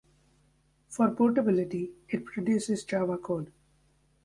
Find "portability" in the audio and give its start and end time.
1.11-1.91